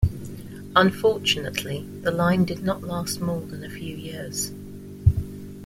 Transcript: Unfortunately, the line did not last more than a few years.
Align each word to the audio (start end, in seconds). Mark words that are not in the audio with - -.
Unfortunately, 0.75 1.85
the 2.01 2.09
line 2.09 2.43
did 2.43 2.63
not 2.63 2.81
last 2.81 3.21
more 3.21 3.41
than 3.41 3.63
a 3.63 3.69
few 3.69 3.95
years. 3.95 4.51